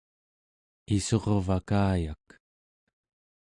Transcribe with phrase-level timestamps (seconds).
[0.95, 2.27] issurvakayak